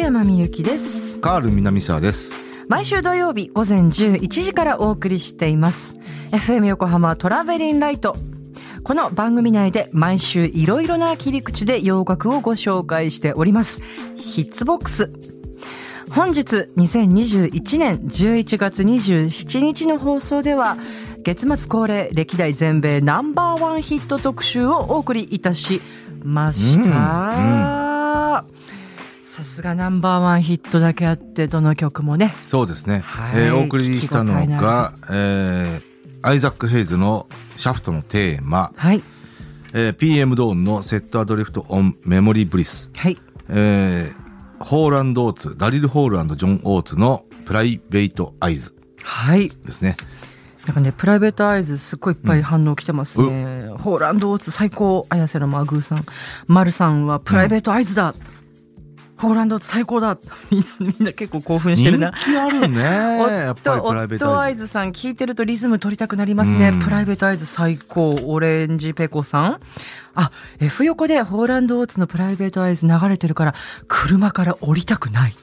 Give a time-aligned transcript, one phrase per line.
[0.00, 1.20] 畠山みゆきです。
[1.20, 2.32] カール南沢です。
[2.68, 5.94] 毎週土曜日午前11時からお送りしています。
[6.30, 8.16] FM 横浜トラベリンライト。
[8.82, 13.82] この番組内で毎週いろいろな切り口で洋楽をご紹介しております。
[14.16, 15.10] ヒッツボックス。
[16.10, 20.78] 本日2021年11月27日の放送では
[21.24, 25.82] 月末恒例歴代全米ナンバーワンヒット特集をお送りいたし
[26.24, 27.89] ました、
[29.40, 32.34] さすがナンバーワンヒットだけあってどの曲もね。
[32.48, 33.44] そうですね、はい。
[33.44, 35.90] えーお送りしたのが、えー
[36.22, 37.26] アイザック・ヘイズの
[37.56, 39.02] 「シャフト」のテーマ、はい。
[39.72, 43.16] えー PM ドーンの「セット・アドリフト・オン・メモリー・ブリス」はい。
[43.48, 44.30] えー
[44.62, 48.74] ホールオーツダリル・ホールジョン・オーツの「プライベート・アイズ。
[49.02, 49.96] はい」ですね。
[50.66, 56.04] なんかねプライベートアイズすっごいいっぱい反応来てますね、ホーランドオーツ最高綾瀬のマグーさん。
[56.46, 58.14] 丸さんはプライベートアイズだ、
[59.20, 60.18] ホーランド最高だ。
[60.50, 62.12] みんなみんな結構興奮してるな。
[62.12, 62.80] 人気あるね。
[63.44, 64.66] やっぱりプライベートアイズ。
[64.66, 66.80] さん聞いてるとリズム取りたくなりますね、うん。
[66.80, 69.60] プライベートアイズ最高オレンジペコさん。
[70.14, 73.54] あ F 横でホーランドオーツのプライベートアイズ流れてるから
[73.86, 75.34] 車から降りたくない。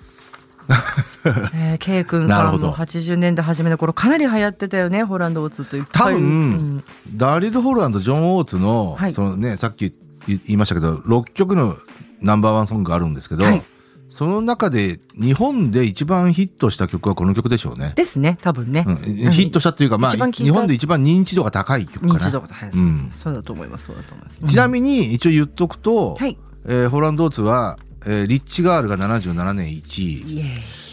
[1.55, 6.15] えー、K 君さんも80年代初めの頃かなり流行ってたよねホーランドオーツといっぱい。
[6.15, 6.83] 多分うん。
[7.15, 9.13] ダリル・ホールジョン・オーツの,、はい。
[9.13, 9.93] そのね、さっき
[10.27, 11.77] 言いましたけど6曲の
[12.21, 13.63] ナンバーワンソングがあるんですけど、はい。
[14.09, 17.93] その中で日本で一番ヒットした曲はこの曲でしょうね。
[17.95, 18.95] ですね多分ね、うん、
[19.31, 22.19] ヒットしたっていうか、まあ、日本で一番認知度が高い曲かな。
[22.19, 23.07] 認知度が高いです、うん。
[23.11, 23.87] そうだと思います。
[23.87, 24.43] そうだと思います。
[24.45, 26.37] ちなみに一応言っとくと、はい。
[26.65, 30.41] えーホランドーツは、えーリッチガールが77年1位、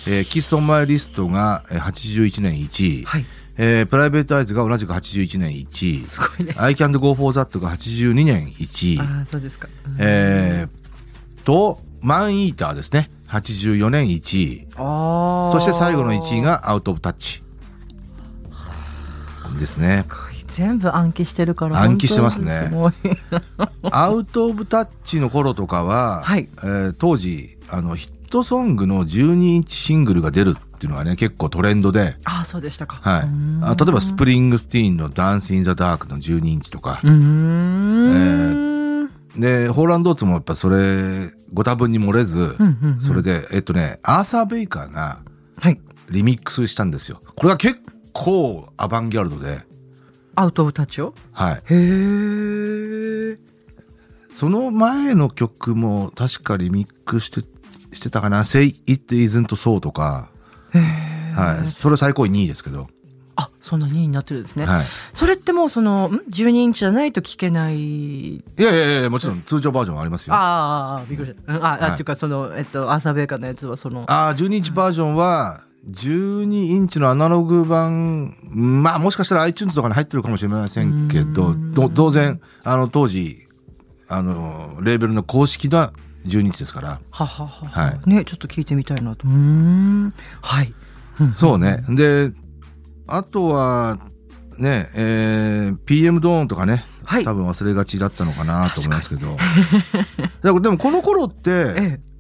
[0.09, 3.27] えーキス・オン・マイ・リストがえー81年1位、はい。
[3.57, 10.84] えープライベート・アイズが同じく81年1位、すごいね I Can't Go For That が82年1位、ああそうですか、うんえー
[11.45, 13.11] と、マン・イーターですね。
[13.29, 14.67] 84年1位。
[14.77, 17.43] ああそして最後の1位がアウト・オブ・タッチ。
[19.59, 20.05] ですね。
[20.49, 22.71] 全部暗記してるから暗記してますね
[23.91, 33.29] アウト・オブ・タッチの頃とかは、はいえー当時、あの、ヒットソングの12インチシングルが出るっていうのがね、結構トレンドで、ああそうでしたかはい。
[33.63, 37.84] あ例えば、スプリングスティーンのダンス・イン・ザ・ダークの12インチとかう、ーん、
[39.37, 42.57] で、ホーランドーツもやっぱそれ、ご多分に漏れず、
[43.01, 45.21] それで、えっとね、アーサー・ベイカーが、
[45.59, 45.81] はい
[46.11, 47.21] リミックスしたんですよ。
[47.35, 47.81] これが結
[48.13, 49.63] 構アバンギャルドで、
[50.35, 51.15] アウト・オブ・タッチを？
[51.33, 51.55] はい。
[51.55, 53.39] へえ
[54.31, 57.41] その前の曲も確かリミックスして、
[57.93, 60.29] してたかな ?Say It Isn't So とか、
[60.73, 61.69] はい。
[61.69, 62.89] それ最高位2位ですけど、
[63.37, 64.87] あそんな2位になってるんですね、はい。
[65.13, 68.37] それってもうそのん？12インチじゃないと聞けない。
[68.37, 70.35] いやいやいや、もちろん通常バージョンありますよ。
[70.35, 71.55] あああびっくりした。
[71.55, 71.65] うん。
[71.65, 71.91] あ、あはい。
[71.93, 74.05] っていうかそのえっとアーサー・ベイカーのやつはその。
[74.07, 83.47] あー、12インチバージョンは、12インチのアナログ版、まあもしかしたら iTunes とかに入ってるかもしれませんけど、ど当然、あの当時、
[84.09, 85.93] あの、レーベルの公式な
[86.27, 87.67] 12インチですから、はははは。
[87.67, 89.27] はねちょっと聞いてみたいなと。
[89.29, 90.11] うーん。
[90.41, 90.73] はい、
[91.21, 91.33] うん。
[91.33, 91.85] そうね。
[91.89, 92.33] で、
[93.07, 93.99] あとは、
[94.59, 99.37] ね、えー PM ドーンとかね、はい多分忘れがちだったのかなと思いますけど。
[100.43, 102.15] でもこの頃って、ええ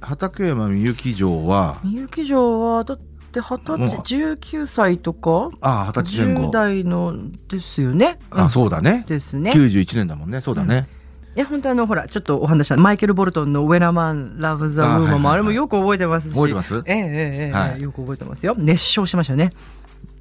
[0.00, 2.98] 畠山みゆき城は、みゆき城はだっ
[3.32, 5.50] て二十歳19歳とか？
[5.60, 6.50] ああ、二十歳前10後。
[6.52, 7.14] 代の
[7.48, 8.18] ですよね。
[8.30, 9.04] あ、うんそうだね。
[9.08, 9.50] ですね。
[9.50, 10.40] 91年だもんね。
[10.40, 10.86] そうだね。
[11.36, 16.82] いや本当あのほらちょっとお話したマイケル・ボルトンの「When a Man Loves a あはいはい Woman」はいもあれもよく覚えてますし覚えてます？
[16.86, 17.04] ええええ
[17.46, 19.52] ええはいよく覚えてますよ熱唱しましたね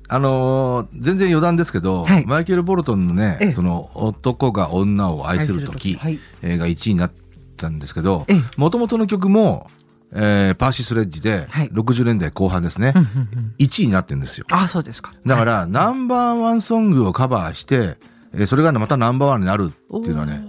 [0.10, 2.26] あのー全然余談ですけど、はい。
[2.26, 3.52] マイケル・ボルトンのね、ええ。
[3.52, 6.20] その男が女を愛する時はい。
[6.42, 7.12] えーが1位になっ
[7.58, 9.70] たんですけどええ、もともとの曲も、
[10.14, 11.70] えーパーシー・スレッジではい。
[11.72, 13.54] 60年代後半ですね、うんうんうん。
[13.60, 14.46] 1位になってるんですよ。
[14.50, 15.12] あそうですか。
[15.26, 17.98] だから、ナンバーワンソングをカバーして、
[18.34, 20.46] えーそれがまたナンバーワンになるっていうのはね、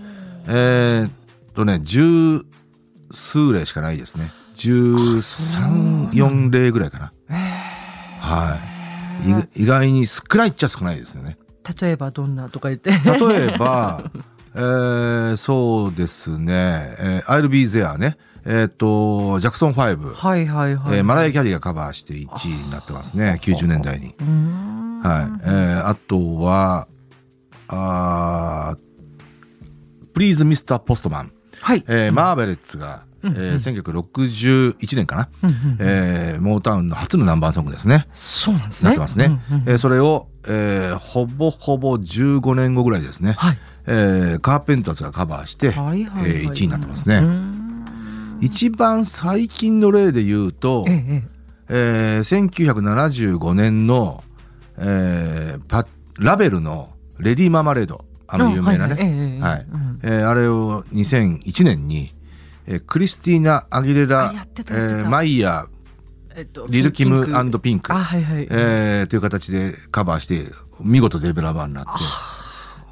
[0.46, 1.10] えーっ
[1.54, 2.42] とね、十
[3.10, 4.30] 数例しかないですね。
[4.54, 7.12] 十三、四例ぐらいかな。
[8.20, 8.77] はい。
[9.22, 11.38] い意外に少ないっちゃ少ないですよね。
[11.80, 14.02] 例えばどんなとか言って例えば、
[14.54, 18.16] えーそうですね、えー I'll be there ね。
[18.44, 20.14] えーっと、ジャクソン5。
[20.14, 23.38] はいはいはい、えーマライア・キャリーがカバーして1位になってますね。
[23.42, 24.14] 90年代に。
[25.02, 25.40] はい。
[25.44, 26.88] えーあとは、
[27.68, 28.88] あー
[30.14, 30.78] Please Mr.
[30.78, 31.28] Postman。
[31.60, 33.54] はい、えーマーベレッツが、えー
[34.78, 38.06] 1961年かな、うんうんえーモータウンの初のナンバーソングですね。
[38.12, 38.88] そうなんですね。
[38.88, 39.40] なってますね。
[39.50, 43.32] うんうんえーそれを、えーほぼほぼ15年後ぐらいですね。
[43.32, 43.58] はい。
[43.86, 47.16] えーカーペンターズがカバーして、はいはいはいえー1位になってますね。
[47.16, 48.38] うーん。
[48.40, 51.24] 一番最近の例で言うと、ええ
[51.70, 54.22] えー1975年の、
[54.76, 55.86] えーパ
[56.20, 59.08] ラベルの「レディ・ママレード」あの有名なね、はいはい。
[59.08, 59.66] ええええはい。
[59.72, 62.12] うんえーあれを2001年に、
[62.70, 65.66] えークリスティーナ・アギレラえーマイヤ
[66.36, 67.60] えっとー、リル・キムピンク。
[67.60, 67.92] ピンク。
[67.92, 68.46] あ、はいはい。
[68.48, 71.90] えーという形でカバーして見事ゼブラバーになって。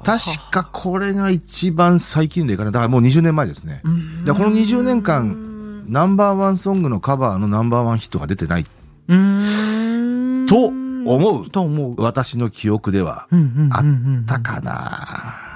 [0.03, 2.71] 確かこれが一番最近でいかな。
[2.71, 3.81] いだからもう20年前ですね。
[3.85, 4.25] うん。
[4.25, 8.65] でこの20年間ナンバーワンソングのカバーのナンバーワンヒットが出てない。
[9.07, 10.45] うん。
[10.49, 11.49] と思う。
[11.49, 12.01] と思う。
[12.01, 13.27] 私の記憶では
[13.71, 15.46] あったかな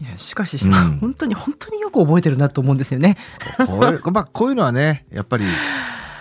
[0.00, 3.16] いやしかしさ、うん本当に本当によく覚えてるなと思うんですよね。
[3.66, 5.44] これ、まあ、こういうのはねやっぱり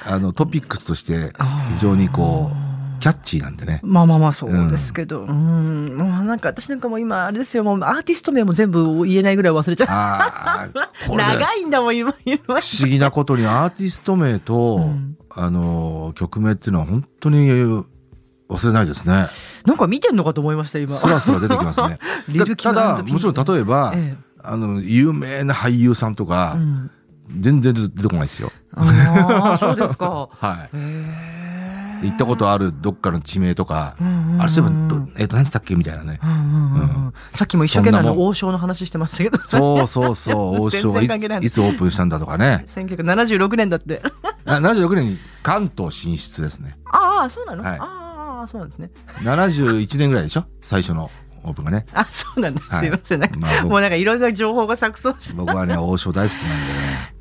[0.05, 1.31] あのトピックスとして
[1.69, 10.69] 非常にこうキャッチーなんでねまあまあまあそうですけど、うん、もうなんか私なんかもう今あれですよ、もうアーティスト名も全部言えないぐらい忘れちゃ
[11.07, 11.15] う。
[11.15, 12.37] 長いんだもん今今。
[12.45, 19.27] 不思議なことにアーティスト名と、うんあの曲名っていうのは本当に忘れないですね。
[19.65, 20.93] なんか見てんのかと思いました今。
[20.93, 21.99] そらそら出てきますね。
[22.57, 26.91] たムだもちろん例えば、えあの有名な俳優さんとえか、うん、
[27.39, 28.51] 全然出てこないですよ。
[28.75, 30.27] ああそうですか。
[30.31, 32.07] はい。
[32.07, 36.19] 行ったことあるどっかの地名とか、うんうんあれそういえばどえっ、と何つったっけみたいなね。
[36.21, 39.37] うんうんうんうんうんさっきも一生懸命の王将の話してましたけど。
[39.45, 42.65] そうそうそう 王将がいついつオープンしたんだとかね。
[42.75, 44.01] 1976年だって。
[44.45, 46.77] あ76年に関東進出ですね。
[46.91, 48.02] ああそうなの、はいああ
[48.47, 48.91] そうなんですね。
[49.21, 50.45] 71年ぐらいでしょ？
[50.61, 51.09] 最初の
[51.43, 51.85] オープンがね。
[51.93, 52.61] あそうなんだ。
[52.67, 53.19] はいすいません。
[53.19, 55.35] なんかまあ僕もうなんかいろんな情報が錯綜して。
[55.35, 57.13] 僕はね王将大好きなんでね。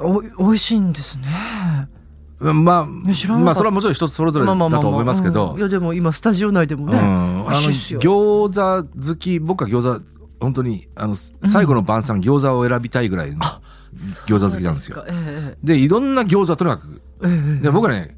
[0.00, 1.26] お美味しいんですね。
[2.40, 10.02] うんまあや知らなかったまあそれはもちろん一つそれぞれだと思いますけどうんいやでも今スタジオ内でもね、うん、あの美味しいっすよ餃子好き僕は餃子
[10.40, 13.44] 本当にあの最後の晩餐、餃子を選びたいぐらいの
[14.26, 18.16] 餃子好きなんですよそうかえでいろんな餃子とにかくえええええで僕はね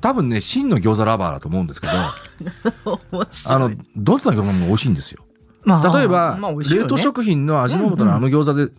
[0.00, 1.92] 多分ね真の餃子ラバーだと思うんですけど
[3.46, 5.24] あのどんな餃子も美味しいんですよ。
[5.64, 6.64] まあ例えば、まあね。
[6.68, 8.70] 冷凍食品の味の素のあの餃子で、うん。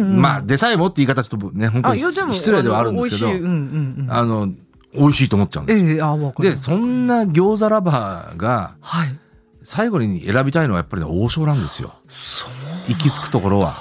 [0.00, 3.44] うんまあでさえもって言い方ちょっとね本当に失礼ではあるんですけどあの美味しい。
[3.44, 4.06] うんうんうん。
[4.12, 4.52] あの
[4.94, 9.18] 美味しいと思っちゃうんですよ、ええあわかるでそんな餃子ラバーがはい。
[9.64, 11.94] 最後に選びたいのはやっぱりね王将なんですよ。
[12.88, 13.74] 行き着くところは。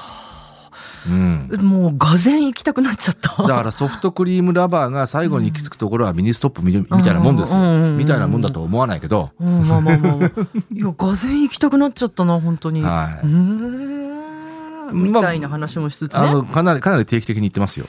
[1.07, 3.41] うん、もうがぜん行きたくなっちゃった。
[3.44, 7.61] だからソフトクリームラバーが最後に行き着くところはミニストップみみたいなもんですよ。
[7.91, 10.31] みたいなもんだと思わないけど、うんまあまあまあまあ
[10.71, 12.81] いやがぜん行きたくなっちゃったな本当に。
[12.81, 13.25] はい。
[13.25, 13.94] うーん。
[14.94, 17.88] みたいな話もしつつね、あのかなりかなり定期的に言ってますよ。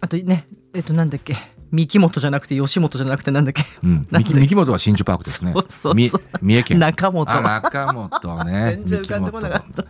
[0.00, 1.36] あとね、えっと、なんだっけ、
[1.72, 5.52] 三木本じゃなくて、吉本じゃなくて、なんだっけ、うん、 三木本は新宿パークですね。
[5.52, 6.10] そうそう三
[6.56, 6.78] 重県。
[6.78, 7.30] 中本。
[7.30, 8.80] あ中本ね。
[8.84, 9.84] 全然浮かんでこなかった。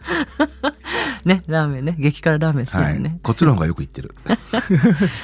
[1.24, 3.18] ね、ラーメンね、激辛ラーメン好きはいですね。
[3.22, 4.14] こっちの方がよく行ってる。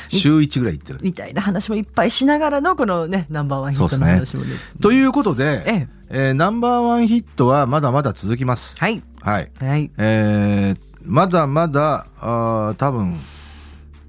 [0.09, 0.99] 週一ぐらい行ってる。
[1.03, 4.51] みたいな話もいっぱいしながらの、このね、ナンバーワンヒットの話もね。
[4.81, 8.77] ということで、ええ、えーナンバーワンヒットはまだまだ続きます。
[8.79, 9.03] はい。
[9.23, 9.51] はい。
[9.61, 9.91] はい。
[9.99, 13.21] えーまだまだあー多分、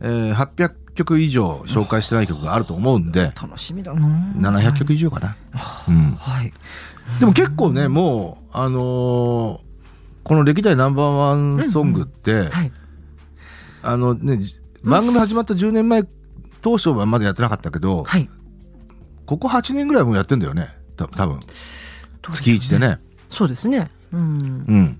[0.01, 4.07] えー800曲以上紹介してない曲があると思うんで 楽しみだな。
[4.51, 5.35] 700曲以上かな、
[5.87, 6.51] うん、はい。
[7.19, 9.67] でも結構ねもうあのー
[10.27, 12.71] この歴代ナンバーワンソングって、はい。
[13.81, 16.03] あのねじ番組始まった10年前
[16.61, 18.29] 当初はまだやってなかったけど、はい。
[19.25, 21.39] ここ8年ぐらいもうやってんだよねた多分
[22.29, 22.99] 月1でね。
[23.29, 23.89] そうですね。
[24.11, 24.65] うん。
[24.67, 24.99] うん、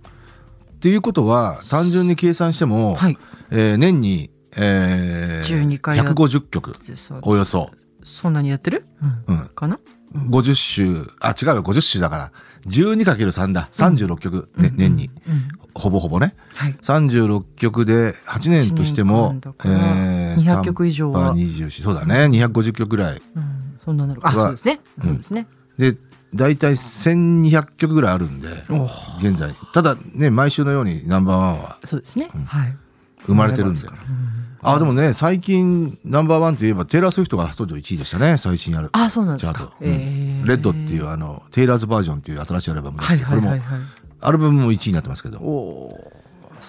[0.75, 3.17] っていうことは単純に計算しても、はい。
[3.51, 6.73] えー年に、えー、12回やっ150曲。
[7.21, 7.71] およそ、
[8.03, 8.85] そんなにやってる？
[9.27, 9.35] うん。
[9.37, 9.79] うん、かな
[10.15, 11.11] ？50週。
[11.19, 11.63] あ違うよ。
[11.63, 12.31] 50週だから。
[12.67, 13.69] 12×3 だ。
[13.71, 15.09] 36曲、ね年に。
[15.27, 15.47] うん。
[15.75, 16.33] ほぼほぼね。
[16.55, 16.73] はい。
[16.81, 19.35] 36曲で8年としても
[19.65, 21.19] えー200曲以上は。
[21.19, 22.25] 3パー24そうだね。
[22.25, 23.21] 250曲ぐらい。
[23.35, 23.77] うん。
[23.83, 24.31] そんななるか。
[24.31, 24.79] そうですね。
[24.97, 25.03] うん。
[25.09, 25.47] そうですね。
[25.77, 25.95] で
[26.33, 28.89] 大体1200曲ぐらいあるんでお。
[29.21, 29.55] 現在。
[29.73, 31.77] ただね毎週のようにナンバーワンは。
[31.85, 32.29] そうですね。
[32.33, 32.43] うん。
[32.45, 32.77] はい。
[33.25, 33.87] 生まれてるんで
[34.61, 38.37] あでもね最近ナンバーワンといえばテイラー・スウィフトが初登場1位でしたね。
[38.37, 38.89] 最新ある。
[38.91, 39.73] あ、そうなんですか。
[39.79, 43.51] レッドっていうあのテイラーズバージョンっていう新しいアルバムですはいけど、これも。
[44.19, 45.39] アルバムも1位になってますけど。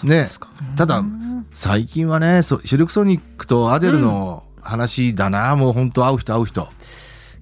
[0.05, 0.27] ね。
[0.77, 6.69] ただうん最近はねそシルクソニックとアデルの話だな、もう本当会う人会う人。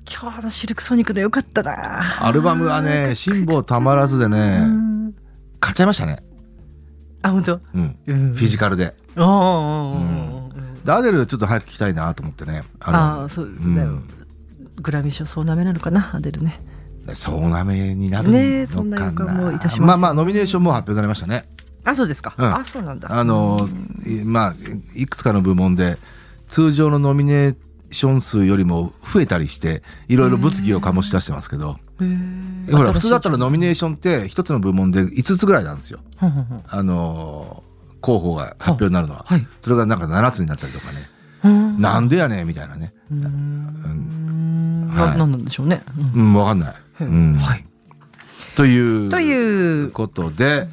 [0.08, 2.24] 今日のシルクソニックの良かったな。
[2.24, 5.12] アルバムはね辛抱たまらずでうねん。
[5.58, 6.20] 買っちゃいましたね、
[7.26, 7.60] あ、本当？
[7.74, 8.34] うん、うん。
[8.34, 8.94] フィジカルで。
[9.16, 12.62] おーおーおーおーでアデルちょっと早く聞きたいなと思ってね。
[12.80, 13.82] ああ、そうですね。
[13.82, 14.08] うん。
[14.80, 16.60] グラミー賞総なめなのかな、アデルね。
[17.12, 21.48] そうなめになるねそんな予感もいたしますまあまあノミネーションも発表になりましたね。
[21.84, 22.34] あ、そうですか。
[22.36, 22.54] うん。
[22.54, 23.08] あ、そうなんだ。
[23.12, 23.68] あの
[24.24, 24.54] まあ
[24.94, 25.98] いくつかの部門で
[26.48, 27.56] 通常のノミネー
[27.92, 36.00] ション数よりも増えたりしていろいろ物議を醸し出してますけどほら普通だったらノミネーションって一つの部門で5つぐらいなんですよ。
[36.68, 37.66] あのー
[38.02, 39.46] 候補が発表になるのは、はい。
[39.62, 41.08] それがなんか7つになったりとかね、
[41.42, 44.92] うんなんでやねんみたいなね、うーん。
[44.94, 45.10] はい。
[45.12, 45.82] ななんなんでしょうね。
[46.14, 46.74] ううんん、わかんない。
[47.00, 47.34] うん。
[47.34, 47.64] はい。
[48.54, 49.90] というという。
[49.90, 50.68] ことで、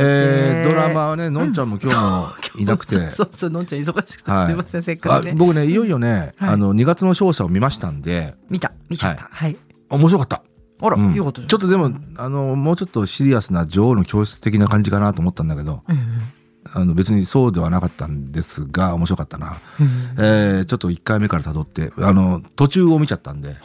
[0.00, 4.46] えードラマはねのんちゃんも今日もいなくて、 そうそうのんちゃん忙しくて、はい。
[4.48, 5.34] すいませんせっかあくね。
[5.36, 6.50] 僕ねいよいよね、はい。
[6.50, 8.34] あの2月の勝者を見ましたんで。
[8.50, 9.28] 見た見ちゃった。
[9.30, 9.56] はい、
[9.88, 10.42] 面白かった。
[10.82, 11.14] あら、うん。
[11.14, 15.98] よかったちょっとでもあのもうちょっとシリアスな女王の教室的な感じかなと思ったんだけどうん
[16.74, 19.86] あの別にそうではなかったんですが面白かったな、うん。
[20.18, 23.56] えーちょっと1回目から辿ってあの途中を見ちゃったんで。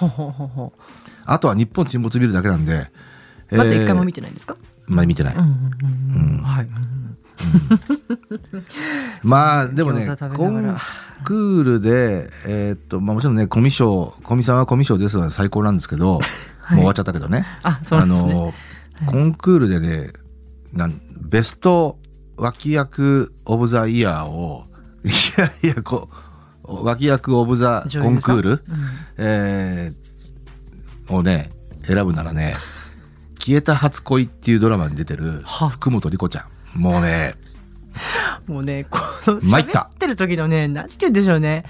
[1.30, 2.90] あとは日本沈没見るだけなんで、
[3.52, 4.56] まだ一回も見見てないんですか、
[4.86, 6.42] まあ見てない、うん
[9.24, 10.78] まあでもねコン
[11.24, 16.28] クールでえーっとまあもちろんねコミ賞コミさんはコミ賞ですは最高なんですけど、は い
[16.70, 17.46] もう終わっちゃったけどね。
[17.64, 18.54] あそうですね、の
[19.06, 20.12] コンクールでね
[20.74, 22.00] なんベスト
[22.36, 24.66] 脇役オブザイヤーを
[25.04, 25.10] い
[25.64, 26.10] やいやこ
[26.64, 28.60] う脇役オブザコンクール、うん。
[29.18, 30.08] えー
[31.10, 31.50] をね
[31.86, 32.56] 選ぶならね
[33.40, 35.70] 「消えた初恋」っていうドラマに出てるは。
[35.70, 36.80] 福本莉子ちゃん。
[36.80, 37.36] もうね。
[38.46, 39.90] もうねこの参った。
[39.92, 41.64] 喋ってる時のねなんて言うんでしょうね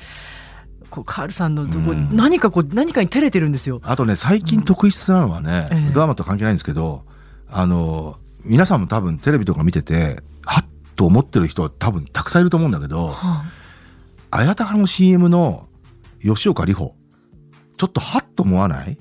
[0.90, 2.16] こうカールさんのとこ、うん。
[2.16, 3.80] 何かこう何かに照れてるんですよ。
[3.84, 5.92] あとね最近特筆なのはね、ええ。
[5.94, 7.04] ドラマと関係ないんですけど
[7.50, 10.66] あの皆さんも多分テレビとか見ててはっ
[10.96, 13.44] と思ってる人多分たくさんいると思うんだけど、はあ。
[14.32, 15.68] 綾鷹の CM の
[16.22, 16.96] 吉岡里帆
[17.78, 18.98] ちょっとハッと思わない？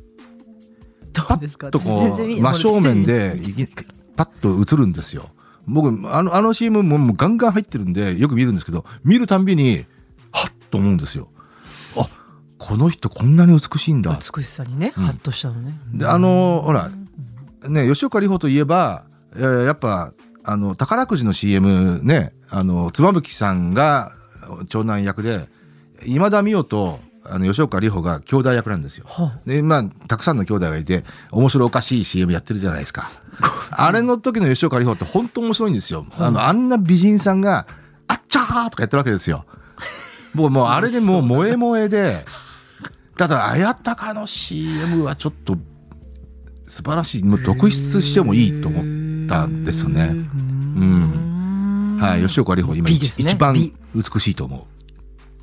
[1.13, 1.71] どうですか？
[1.71, 3.67] とこう真正面でいき
[4.17, 5.31] パッと映るんですよ。
[5.67, 9.85] 僕あのあの CM ももうガンガン入ってるんでよく見るんですけど見るたんびに
[10.31, 11.29] ハッと思うんですよ。
[11.35, 11.36] あ
[12.59, 16.91] この人こんなに美しいんだ美しさにね、うんハッとしたのねであのほら
[17.69, 20.13] ね吉岡里帆といえばえーやっぱ
[20.45, 24.13] あの宝くじの CM ねあの妻夫木さんが
[24.69, 25.49] 長男役で
[26.07, 29.07] 今田美桜とあの吉岡里帆が兄弟役なんですよ。
[29.09, 33.11] はでまあたくさんの兄弟がいて面白おかしい CM やってるじゃないですか。
[33.73, 36.07] あれの時の吉岡里帆って本当面白いんですよ。
[36.19, 37.67] あのあんな美人さんが
[38.07, 39.45] 「あっちゃー!」とかやってるわけですよ。
[40.35, 42.25] もうもうあれでもう萌え萌えで
[43.17, 45.57] ただ綾鷹の CM はちょっと
[46.67, 50.11] 素晴らしいもう特筆してもいいと思ったんですね。
[50.13, 51.99] うん。
[52.01, 52.95] はい、吉岡里帆今ね。
[52.95, 54.67] 一番美美しいと思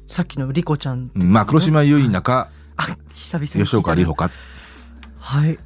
[0.08, 1.12] さっきのリコちゃん。
[1.15, 1.20] う。
[1.20, 4.32] うんまあ黒島結菜かあ久々吉岡里帆か。
[5.20, 5.58] はい。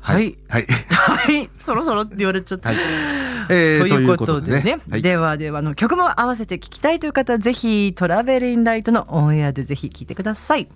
[0.00, 0.36] はい。
[0.48, 0.66] はい。
[0.92, 1.48] はい。
[1.58, 4.80] そろそろって言われちゃった、はいえーということでね。
[4.88, 5.02] はい。
[5.02, 10.68] ではではあの曲も合わせて聞きたいという方はぜひトラベリンライトのオンエアでぜひ聞いてください。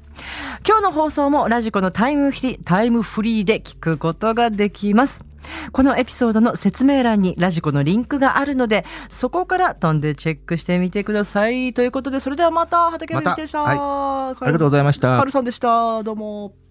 [0.67, 5.25] 今日の放送もラジコのタイムフリータイムフリーで聞くことができます。
[5.73, 11.75] このエピソードの説明欄にラジコのリンクがあるのでそこから飛んでチェックしてみてください。
[11.75, 15.17] ということでそれではまた畠山でした、はありがとうございました。
[15.17, 15.31] カール。
[15.31, 16.03] さんでした。
[16.03, 16.64] どうも